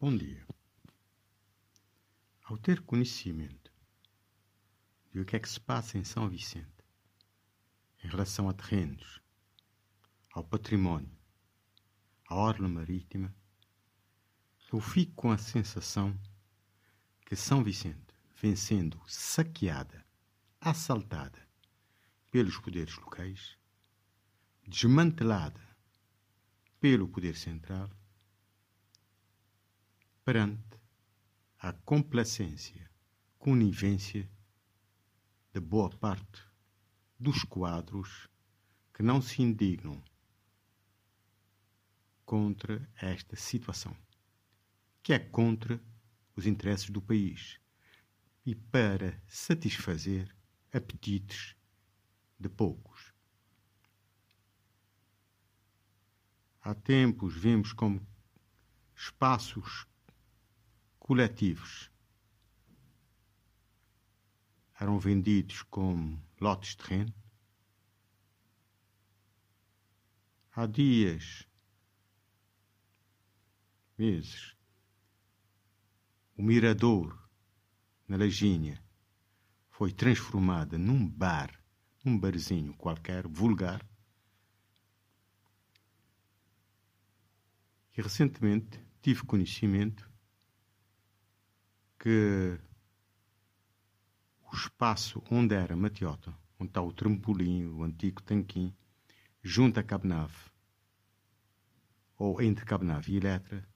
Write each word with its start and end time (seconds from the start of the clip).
Bom 0.00 0.16
dia. 0.16 0.46
Ao 2.44 2.56
ter 2.56 2.82
conhecimento 2.82 3.72
de 5.12 5.18
o 5.18 5.24
que 5.24 5.34
é 5.34 5.40
que 5.40 5.48
se 5.48 5.58
passa 5.58 5.98
em 5.98 6.04
São 6.04 6.28
Vicente 6.28 6.84
em 8.04 8.06
relação 8.06 8.48
a 8.48 8.52
terrenos, 8.52 9.20
ao 10.32 10.44
património, 10.44 11.10
à 12.28 12.36
orla 12.36 12.68
marítima, 12.68 13.34
eu 14.72 14.80
fico 14.80 15.14
com 15.14 15.32
a 15.32 15.36
sensação 15.36 16.16
que 17.26 17.34
São 17.34 17.64
Vicente 17.64 18.14
vem 18.40 18.54
sendo 18.54 19.02
saqueada, 19.04 20.06
assaltada 20.60 21.44
pelos 22.30 22.56
poderes 22.56 22.96
locais, 22.98 23.58
desmantelada 24.64 25.76
pelo 26.78 27.08
poder 27.08 27.34
central 27.34 27.90
perante 30.28 30.78
a 31.58 31.72
complacência, 31.72 32.90
conivência 33.38 34.30
de 35.54 35.58
boa 35.58 35.88
parte 35.88 36.46
dos 37.18 37.44
quadros 37.44 38.28
que 38.92 39.02
não 39.02 39.22
se 39.22 39.40
indignam 39.40 40.04
contra 42.26 42.86
esta 43.00 43.36
situação, 43.36 43.96
que 45.02 45.14
é 45.14 45.18
contra 45.18 45.82
os 46.36 46.46
interesses 46.46 46.90
do 46.90 47.00
país 47.00 47.58
e 48.44 48.54
para 48.54 49.18
satisfazer 49.26 50.36
apetites 50.70 51.56
de 52.38 52.50
poucos. 52.50 53.14
Há 56.60 56.74
tempos 56.74 57.34
vimos 57.34 57.72
como 57.72 58.06
espaços 58.94 59.87
coletivos 61.08 61.90
eram 64.78 64.98
vendidos 64.98 65.62
como 65.62 66.22
lotes 66.38 66.72
de 66.72 66.76
terreno. 66.76 67.14
Há 70.52 70.66
dias, 70.66 71.48
meses, 73.96 74.54
o 76.36 76.42
mirador 76.42 77.18
na 78.06 78.18
Lajinha 78.18 78.78
foi 79.70 79.90
transformado 79.90 80.78
num 80.78 81.08
bar, 81.08 81.58
num 82.04 82.18
barzinho 82.20 82.74
qualquer, 82.74 83.26
vulgar. 83.26 83.82
E 87.96 88.02
recentemente 88.02 88.78
tive 89.00 89.24
conhecimento 89.24 90.17
que 91.98 92.58
o 94.50 94.54
espaço 94.54 95.22
onde 95.30 95.54
era 95.54 95.76
Matiota, 95.76 96.34
onde 96.58 96.70
está 96.70 96.80
o 96.80 96.92
trampolim, 96.92 97.66
o 97.66 97.82
antigo 97.82 98.22
tanquim, 98.22 98.74
junto 99.42 99.80
a 99.80 99.82
Cabnave, 99.82 100.50
ou 102.16 102.40
entre 102.40 102.64
Cabnave 102.64 103.12
e 103.12 103.16
Eletra, 103.16 103.68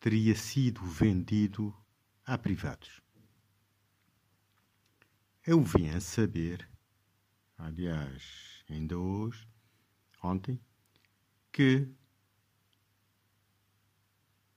teria 0.00 0.34
sido 0.34 0.82
vendido 0.82 1.74
a 2.24 2.36
privados. 2.36 3.00
Eu 5.44 5.62
vim 5.62 5.88
a 5.90 6.00
saber, 6.00 6.68
aliás, 7.56 8.64
ainda 8.68 8.98
hoje, 8.98 9.46
ontem, 10.22 10.60
que 11.52 11.88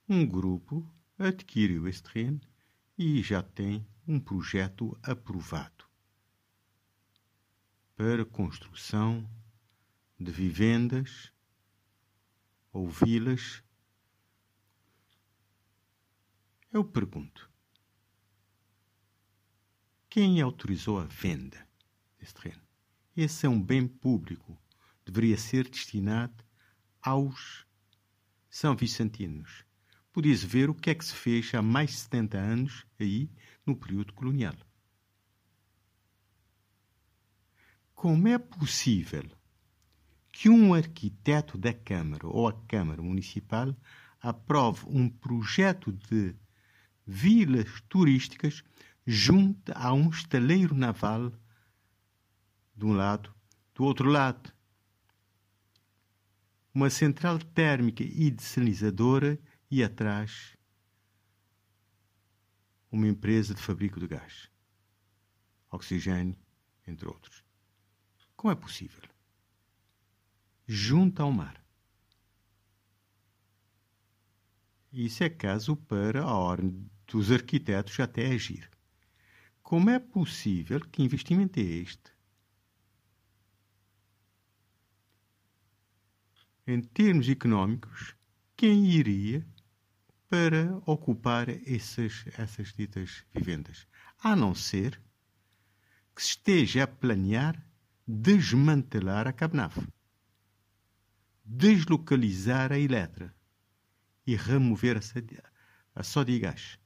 um 0.08 0.26
grupo 0.26 0.84
adquiriu 1.18 1.88
esse 1.88 2.02
terreno 2.02 2.49
e 3.00 3.24
já 3.24 3.42
tem 3.42 3.88
um 4.06 4.20
projeto 4.20 5.00
aprovado 5.02 5.86
para 7.96 8.26
construção 8.26 9.26
de 10.20 10.30
vivendas 10.30 11.32
ou 12.74 12.90
vilas. 12.90 13.64
Eu 16.74 16.84
pergunto: 16.84 17.50
quem 20.10 20.42
autorizou 20.42 21.00
a 21.00 21.06
venda 21.06 21.66
desse 22.20 22.34
terreno? 22.34 22.68
Esse 23.16 23.46
é 23.46 23.50
um 23.50 23.64
bem 23.64 23.88
público, 23.88 24.62
deveria 25.06 25.38
ser 25.38 25.70
destinado 25.70 26.44
aos 27.02 27.66
são 28.50 28.76
vicentinos 28.76 29.69
podia-se 30.20 30.46
ver 30.46 30.70
o 30.70 30.76
que 30.76 30.90
é 30.90 30.96
que 30.96 31.06
se 31.06 31.16
fez 31.16 31.56
há 31.56 31.62
mais 31.62 31.92
de 31.92 31.96
70 31.96 32.38
anos 32.38 32.86
aí 33.00 33.32
no 33.66 33.74
período 33.74 34.12
colonial. 34.12 34.54
Como 37.96 38.28
é 38.28 38.38
possível 38.38 39.24
que 40.30 40.50
um 40.50 40.74
arquiteto 40.74 41.58
da 41.58 41.74
Câmara 41.74 42.28
ou 42.28 42.50
a 42.50 42.54
Câmara 42.68 43.02
Municipal 43.02 43.74
aprove 44.20 44.86
um 44.90 45.08
projeto 45.08 45.94
de 45.94 46.36
vilas 47.08 47.80
turísticas 47.88 48.62
junto 49.08 49.72
a 49.74 49.94
um 49.94 50.10
estaleiro 50.10 50.76
naval 50.76 51.32
de 52.76 52.86
um 52.86 52.92
lado, 52.92 53.34
do 53.74 53.86
outro 53.86 54.10
lado, 54.10 54.52
uma 56.74 56.90
central 56.90 57.40
térmica 57.40 58.04
e 58.04 58.30
desalinizadora 58.30 59.40
e 59.70 59.84
atrás 59.84 60.58
uma 62.92 63.08
empresa 63.08 63.54
de 63.54 63.62
fabrico 63.62 64.00
de 64.00 64.08
gás, 64.08 64.50
oxigênio, 65.70 66.36
entre 66.88 67.08
outros. 67.08 67.44
Como 68.36 68.52
é 68.52 68.56
possível? 68.56 69.04
Junto 70.66 71.22
ao 71.22 71.32
mar. 71.32 71.64
Isso 74.92 75.24
é 75.24 75.30
caso 75.30 75.76
para 75.76 76.24
a 76.24 76.36
ordem 76.36 76.90
dos 77.06 77.32
arquitetos 77.32 78.00
até 78.00 78.28
agir. 78.28 78.70
Como 79.62 79.90
é 79.90 80.00
possível 80.00 80.80
que 80.80 81.04
investimento 81.04 81.60
é 81.60 81.64
este? 81.64 82.12
Em 86.66 86.82
termos 86.82 87.30
económicos, 87.30 88.16
quem 88.56 88.86
iria 88.88 89.46
para 90.30 90.80
ocupar 90.86 91.50
essas, 91.50 92.24
essas 92.38 92.72
ditas 92.72 93.24
vivendas, 93.34 93.88
a 94.22 94.36
não 94.36 94.54
ser 94.54 95.02
que 96.16 96.22
se 96.22 96.30
esteja 96.30 96.84
a 96.84 96.88
planear 96.88 97.66
desmantelar 98.08 99.28
a 99.28 99.34
Cabnaf, 99.34 99.78
deslocalizar 101.46 102.72
a 102.72 102.80
Eletra 102.80 103.36
e 104.26 104.36
remover 104.36 104.98
a, 104.98 106.00
a 106.00 106.04
Sodigás. 106.04 106.80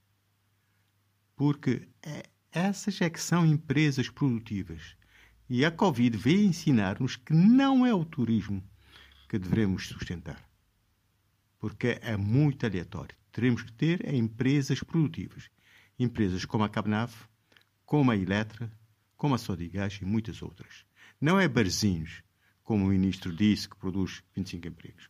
Porque 1.36 1.90
é, 2.02 2.24
essas 2.52 3.00
é 3.02 3.10
que 3.10 3.22
são 3.22 3.46
empresas 3.46 4.10
produtivas. 4.10 4.98
E 5.50 5.66
a 5.66 5.72
Covid 5.72 6.18
veio 6.18 6.46
ensinar-nos 6.46 7.16
que 7.16 7.34
não 7.34 7.86
é 7.86 7.94
o 7.94 8.06
turismo 8.06 8.64
que 9.30 9.40
devemos 9.40 9.88
sustentar. 9.88 10.46
Porque 11.58 12.00
é 12.02 12.18
muito 12.18 12.66
aleatório 12.66 13.16
teremos 13.34 13.64
que 13.64 13.74
ter 13.74 14.08
é 14.08 14.16
empresas 14.16 14.82
produtivas. 14.82 15.50
Empresas 16.00 16.46
como 16.46 16.64
a 16.64 16.70
Cabnave, 16.70 17.16
como 17.86 18.12
a 18.12 18.16
Eletra, 18.16 18.72
como 19.18 19.36
a 19.36 19.38
Sodigás 19.38 20.00
e 20.02 20.06
muitas 20.06 20.42
outras. 20.42 20.86
Não 21.20 21.40
é 21.40 21.48
barzinhos, 21.48 22.24
como 22.62 22.86
o 22.86 22.90
ministro 22.90 23.36
disse, 23.36 23.68
que 23.68 23.76
produz 23.76 24.24
25 24.36 24.68
empregos. 24.68 25.10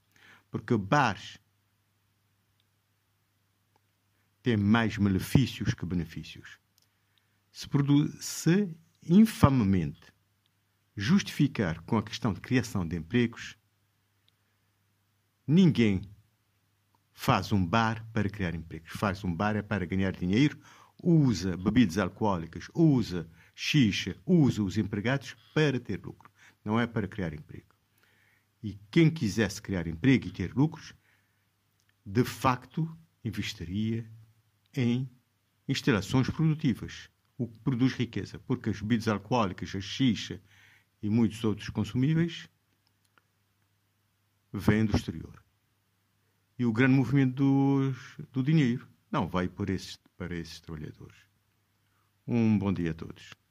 Porque 0.50 0.76
bares 0.78 1.38
têm 4.42 4.58
mais 4.58 4.98
malefícios 4.98 5.74
que 5.74 5.86
benefícios. 5.86 6.58
Se, 7.52 7.68
se 8.20 8.76
infamemente 9.04 10.14
justificar 10.96 11.82
com 11.82 11.98
a 11.98 12.04
questão 12.04 12.34
de 12.34 12.40
criação 12.40 12.88
de 12.88 12.96
empregos, 12.96 13.58
ninguém 15.46 16.02
faz 17.14 17.52
um 17.52 17.66
bar 17.66 18.06
para 18.12 18.30
criar 18.30 18.56
empregos, 18.56 18.92
faz 18.92 19.24
um 19.24 19.34
bar 19.34 19.56
é 19.56 19.62
para 19.62 19.86
ganhar 19.86 20.12
dinheiro, 20.12 20.58
usa 21.02 21.56
bebidas 21.56 21.98
alcoólicas, 21.98 22.70
usa 22.74 23.30
xixa, 23.56 24.16
usa 24.26 24.64
os 24.64 24.78
empregados 24.78 25.36
para 25.54 25.80
ter 25.80 26.04
lucro, 26.04 26.32
não 26.64 26.80
é 26.80 26.88
para 26.88 27.08
criar 27.08 27.34
emprego. 27.34 27.74
E 28.62 28.80
quem 28.90 29.10
quisesse 29.10 29.62
criar 29.62 29.88
emprego 29.88 30.28
e 30.28 30.32
ter 30.32 30.54
lucros, 30.54 30.94
de 32.06 32.24
facto, 32.24 32.90
investiria 33.24 34.10
em 34.76 35.10
instalações 35.68 36.30
produtivas, 36.30 37.10
o 37.38 37.48
que 37.48 37.60
produz 37.60 37.94
riqueza, 37.94 38.40
porque 38.40 38.70
as 38.70 38.82
bebidas 38.82 39.08
alcoólicas, 39.08 39.76
a 39.76 39.82
xixa 39.82 40.42
e 41.02 41.10
muitos 41.10 41.44
outros 41.44 41.70
consumíveis 41.70 42.48
vêm 44.52 44.86
do 44.86 44.96
exterior. 44.96 45.43
E 46.58 46.66
o 46.66 46.72
grande 46.72 46.96
movimento 46.96 47.94
do 48.32 48.44
dinheiro. 48.44 48.88
Não, 49.12 49.28
vai 49.28 49.48
para 49.48 49.74
esses, 49.74 49.98
para 50.18 50.36
esses 50.36 50.60
trabalhadores. 50.60 51.18
Um 52.28 52.58
bom 52.58 52.72
dia 52.72 52.92
a 52.92 52.94
todos. 52.94 53.43